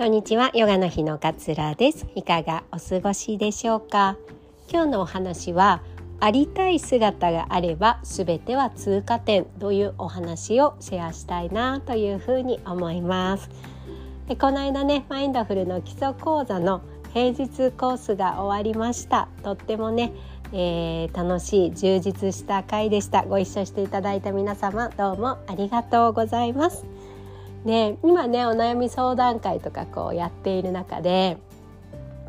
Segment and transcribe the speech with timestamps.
[0.00, 0.50] こんにちは。
[0.54, 2.06] ヨガの日のかつらです。
[2.14, 4.16] いかがお過ごしでしょうか？
[4.72, 5.82] 今日のお話は
[6.20, 13.50] ありたい姿があればすべては通過点というお話をシェアしたいなというふうに思います。
[14.26, 16.80] でこの間ねマインドフルの基礎講座の
[17.12, 19.28] 平日コースが終わりました。
[19.42, 20.14] とってもね
[20.52, 23.24] えー、楽しい充実した回でした。
[23.24, 26.86] ご一緒していただいた皆様どうもありがとうございます。
[27.64, 31.36] ね、今ねお悩み相談会とかこうやっている中で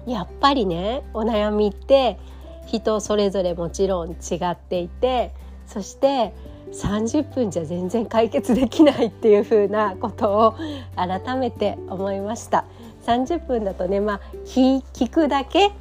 [0.05, 2.19] やっぱりねお悩みって
[2.65, 4.15] 人それぞれもちろん違
[4.49, 5.31] っていて
[5.67, 6.33] そして
[6.73, 10.55] 30分じゃ全然解決できないっていう風なことを
[10.95, 12.65] 改めて思いました。
[13.05, 15.71] 30分だとねまあ聞くだけ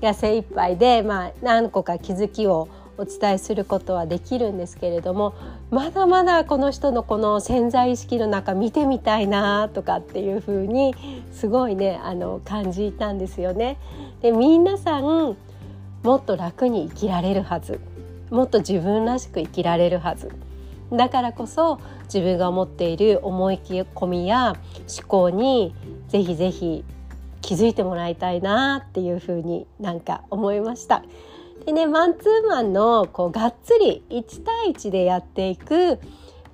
[0.00, 5.34] が精一杯で、まあ、何個か気づきをお伝えすることはできるんですけれども
[5.70, 10.94] まだまだこの人のこの潜在意識の中見てみたいなとかっていう風に
[11.32, 13.78] すごいねあの感じたんですよね。
[14.22, 15.36] で皆さん
[16.02, 17.80] もっと楽に生きられるはず
[18.30, 20.30] もっと自分らしく生きられるはず
[20.92, 24.56] だからこそ自分が持っている思い込みや
[24.98, 25.74] 思考に
[26.08, 26.84] ぜひぜひ
[27.40, 31.02] 気づいてもらいたいなっていうふうになんか思いました。
[31.66, 35.98] でねマンツーマンのこうがっつり1対1でやっていく、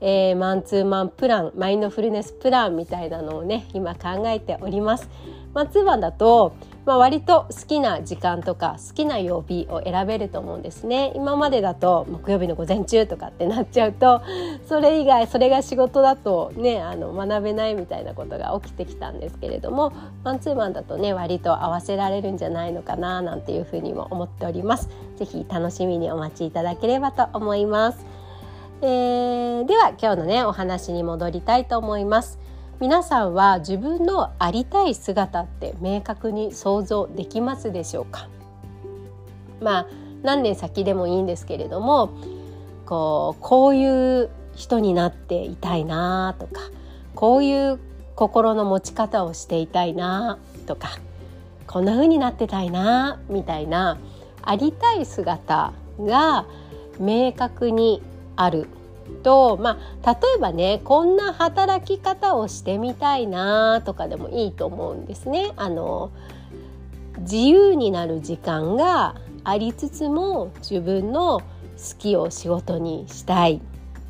[0.01, 5.09] えー、マンツーマンプランマインドフルネスプランみたいなのをね今考えております。
[5.55, 6.53] マンツーマンだと
[6.87, 11.13] まあ、割と好きな時間とか好きな曜日を選べると思うんですね。
[11.15, 14.23] 今までだと木曜日の午前中とかってなっちゃうと
[14.67, 19.93] それ以外それが仕事だとねあの学べないみたいなことが起きてきたんですけれども
[20.25, 24.89] マンツーマンだとね割と合わせられるんじゃないのかななんていうふうにも思っております。
[25.17, 28.07] 是非楽しみにお待ちいただければと思います、
[28.81, 32.50] えー、では今日のねお話に戻りたいと思います。
[32.81, 38.29] 皆さんは自分のありたい姿って明確に想像できますでしょうか？
[39.61, 39.87] まあ
[40.23, 42.11] 何年先でもいいんですけれども
[42.87, 46.63] こうこういう人になっていたいなとか
[47.15, 47.79] こういう
[48.17, 50.99] 心の持ち方をしていたいなとか
[51.67, 53.99] こんな風になってたいなみたいな
[54.43, 56.47] ありたい姿が
[56.99, 58.03] 明確に
[58.37, 58.69] ある。
[59.11, 65.53] と、まあ、例えばねこんな働き方をしてみたいなとかでもいいと思うんですね。
[65.57, 66.11] あの
[67.21, 71.45] 自由になる時間がありつつも自分の好
[71.99, 73.61] きを仕事にしたい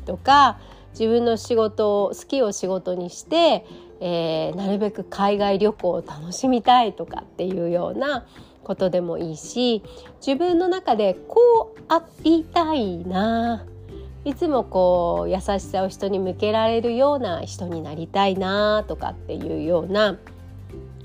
[0.05, 0.59] とか
[0.91, 3.65] 自分の仕事を好きを仕事にして、
[4.01, 8.25] えー、なるべく海外旅行を楽しみたいとかっていうような
[8.63, 9.83] ことでもいいし
[10.25, 13.65] 自分の中でこうありたいな
[14.23, 20.17] いつもこう優しさを人に向けられるような人になりたいなとかっていうような、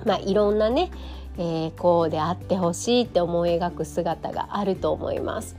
[0.04, 0.91] まあ、いろんなね、
[1.38, 5.56] えー、こうであってほしいって思い描く姿があると思います。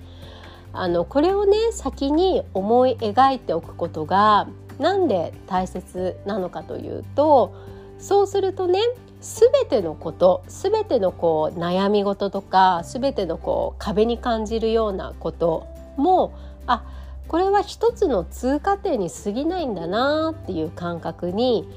[0.74, 4.48] あのこれをね先に思い描いておくことが
[4.78, 7.56] なんで大切なのかというと
[7.98, 8.80] そうするとね
[9.20, 16.34] 全てのこと全てのこう悩み事とか全てのこう壁に感じるようなことも
[16.68, 16.84] あ
[17.28, 21.68] これは一つの通過点に過ぎないんだなっていう感覚に、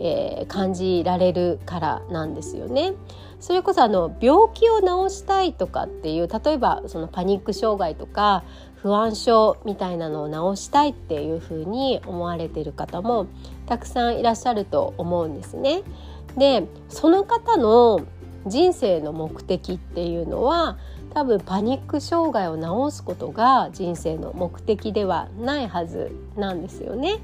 [0.00, 2.94] えー、感じられるからなんですよね。
[3.38, 8.44] それこそあの病気を治したいとかっていう例えばそのパニック障害とか
[8.76, 13.26] 不安症みたいなのを治したいっていうふうに思われている方も
[13.66, 15.82] たくさんいらっしゃると思うんですね。
[16.36, 18.00] でその方の
[18.46, 20.78] 人生の目的っていうのは
[21.14, 27.18] 多分パニック障害を治すことが人生の目的ではないはずなんですよね。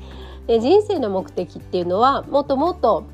[0.47, 3.05] で人生の目的っていうのはもっともっと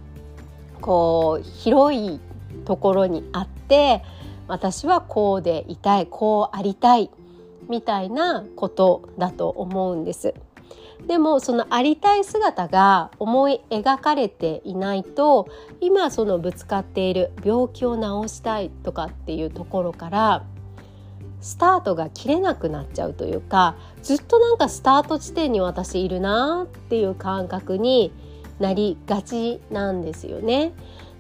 [0.81, 2.21] こう広い
[2.65, 4.03] ところにあって
[4.49, 7.11] 私はこうでいたいこうありたい
[7.69, 10.35] みたいなことだと思うんです。
[11.07, 15.49] でもそのありたい姿が思い描かれていないと
[15.81, 20.45] 今そのぶつかっている病気を治したいとかっていうところから
[21.45, 28.13] スタートが切れなくなっちゃうというかずっとなんかスタート地点に私いるなっていう感覚に
[28.59, 30.73] なりがちなんですよね。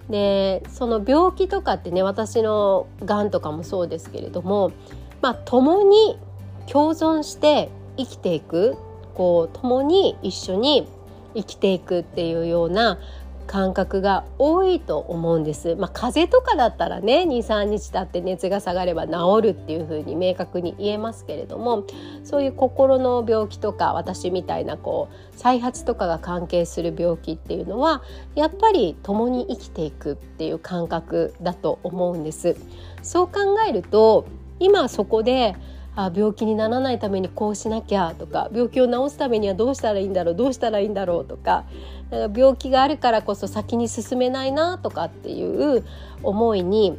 [0.08, 4.72] でその病気とかってね私のがんとかもそうですけれども
[5.20, 6.18] まあ共に
[6.66, 7.68] 共存して
[7.98, 8.76] 生きていく
[9.14, 10.88] こう共に一緒に
[11.34, 12.98] 生きていくっていうような
[13.46, 15.76] 感覚が多いと思うんです。
[15.76, 21.84] まあ、風邪とかだったらね23日経って熱が下がれば治るっていうふうに明確に言えますけれども
[22.24, 28.02] そういう心の病気とか私みたいなこう再発とかが関係する病気っていうのは
[28.34, 32.56] やっぱり共に生きていくっていう感覚だと思うんです。
[33.02, 34.26] そう考えると
[34.58, 35.56] 今そこで
[35.96, 41.64] あ病気にならないためにこうしなきゃとか病気を治すためにはどうしたらいいんだろうどうしたらいいんだろうとか
[42.10, 45.84] なんか病気があるからこそ先に進めないなとかっていう
[46.22, 46.98] 思いに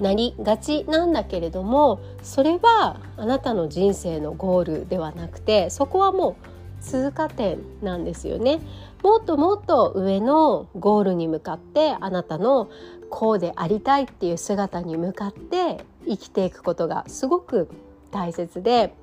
[0.00, 8.60] なりがちなんだけれどもそれはあなたの人生のゴールではなくてそこはもう通過点なんですよね。
[9.04, 12.68] もっともっと上のゴールに向かってあなたの
[13.08, 17.68] こうでありたいっていう姿に向かって生きていくことがすごく
[18.12, 18.94] 大切で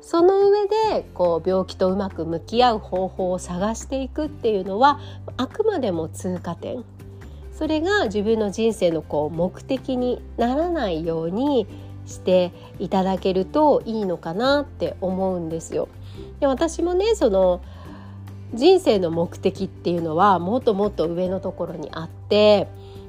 [0.00, 4.98] その上でこう病気とうまく向き合う方法を探していくっていうのは
[5.36, 6.82] あくまでも通過点
[7.52, 11.66] それが自分の人生のこう目的にならないように
[12.06, 15.88] していただけるといいのかなって思うんですよ。
[16.40, 17.60] で私もねその
[18.54, 22.68] 人生の目的っていうのはもっともっと上のところにあって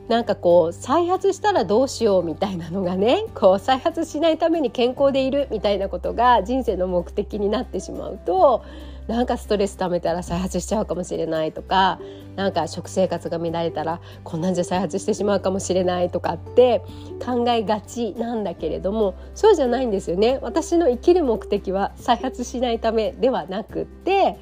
[0.09, 8.63] なんかこう再発したらどうしようみたいなのがね こう再発しないために健康でいるみたいなことが人生の目的になってしまうと
[9.07, 11.99] なんかストレス溜めたら再発しちゃうかもしれないとか
[12.35, 16.81] なんか食生活が乱れたらこんなんじゃ再発してしまうかもしれないとかって
[17.23, 20.39] 考えがちなんだけれどもそうじゃないんですよね。
[20.41, 24.37] 私の生きる目的は再発しないためではなくって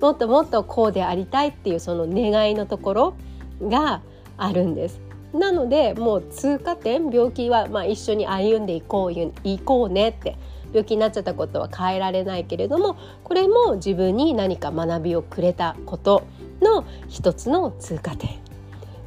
[0.00, 3.14] もっともっとこうでありたいっていうその願いのところ
[3.62, 4.00] が
[4.42, 5.00] あるんです。
[5.32, 10.36] なのでもう通過点病気はまあ一緒に歩んでいこういこうねって
[10.72, 16.24] 病気になっちゃったことは変えられないけれどもこれも自分に何か学びをくれたこと
[16.60, 18.30] の一つの通過点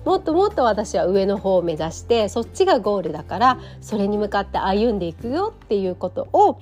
[0.04, 6.60] もっともっと私は上の方を目指してそっちがゴールだからそれに向かって歩んでいくよっていうことを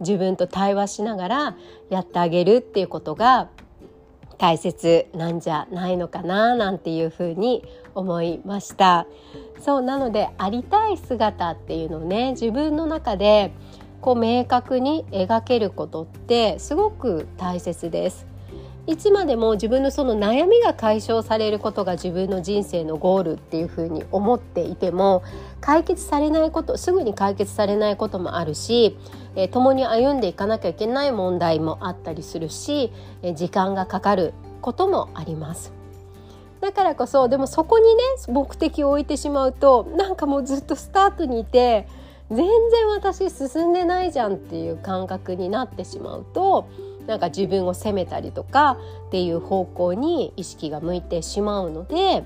[0.00, 1.56] 自分と対話しながら
[1.90, 3.48] やってあげるっていうことが
[4.38, 7.64] 大切なんじゃないのかななんていうふうに
[7.94, 9.06] 思いました
[9.60, 13.52] そうなのでありたい姿っていうのをね自分の中で
[14.00, 18.26] こう明確に描けることってすごく大切です
[18.86, 25.22] いつまでも自分のその悩みが解消されることが自分の人生のゴールっていうふうに思っていても
[25.62, 28.98] 解決されないことすぐに解決されないこともあるし、
[29.36, 32.92] えー、共に歩んでいかなきゃいけない問題もあったりするし、
[33.22, 35.83] えー、時間がかかることもあります。
[36.64, 41.86] だからこそでもそこにね目的を置いてしまうとなんかもうずっとスタートにいて
[42.30, 42.46] 全然
[42.88, 46.70] 私進んでないじゃんっていう感覚になってしまうと
[47.06, 48.78] なんか自分を責めたりとか
[49.08, 52.24] っていう方向に意識が向いてしまうので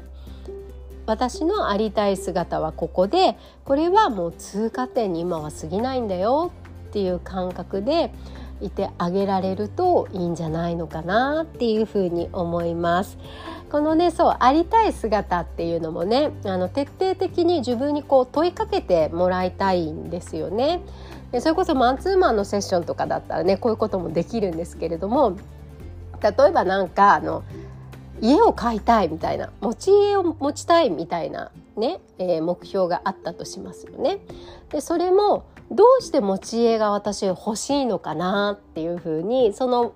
[1.06, 6.52] 私のありたい姿はここでこれはもう通過点に今は過ぎないんだよ
[6.88, 8.12] っていう感覚で
[8.60, 13.18] いてあげられるといいんじゃないのかなっていうふうに思います。
[13.70, 20.80] このねそうありたい姿っていうのもねあの徹底的に自分にこう問いかけてもらいたいんですよね。
[21.32, 25.36] でそれこそマンツーマンのセッションとかだったらねこういうこともできるんですけれども
[26.22, 27.44] 例えばなんかあの
[28.20, 34.20] 家を買いたいみたいな持ち家を持ちたいみたいなね、えー、目標があったとしますよね。
[34.70, 39.92] でそれもどうして持ち家が私欲しいのかなっていうふうにその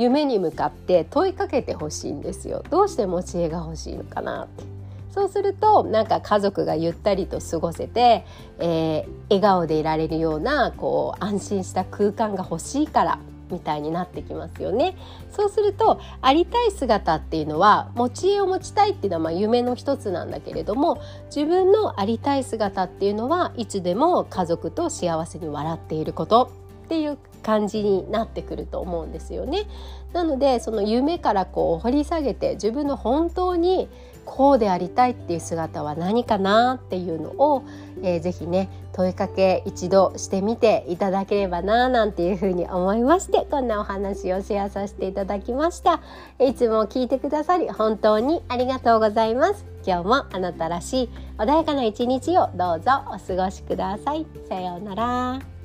[0.00, 2.64] 夢に向かって問いかけてほしいんですよ。
[2.70, 4.64] どうして持ち家が欲しいのかなって
[5.12, 8.24] そうするとなんか家族がゆったりと過ごせて、
[8.58, 13.18] えー、笑顔でいられるようなこう安心した空間が欲しいから
[13.50, 14.96] みたいになってきますよね。
[15.32, 26.59] そうするとありたい姿っていうのは持ち家を持ちたいっていうのはまあ夢の一つなんだけれども自分のありたい姿っていうのはいつでも家族と幸せに笑っていること
[26.90, 29.68] っていう感じになってくると思うんですよね。
[30.12, 33.88] なのでその夢からこう掘り下げて自分の本当に
[34.24, 37.62] こうでありたいっていう姿は何かなっていうのを、
[38.02, 46.00] えー、ぜひね問いかけ一度してみていただければななんていうふうに思いましてこんなお話をシェアさせていただきました。
[46.40, 49.64] いつも聞いてくださり本当にありがとうございます。
[49.86, 54.26] 今日もあなたらしい穏やかな一日をどうぞお過ごしください。
[54.48, 55.59] さようなら。